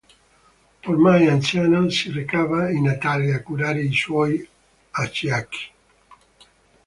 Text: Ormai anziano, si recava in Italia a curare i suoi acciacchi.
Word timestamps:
Ormai 0.87 1.27
anziano, 1.27 1.87
si 1.89 2.09
recava 2.11 2.71
in 2.71 2.85
Italia 2.85 3.35
a 3.35 3.43
curare 3.43 3.83
i 3.83 3.93
suoi 3.93 4.43
acciacchi. 4.89 5.69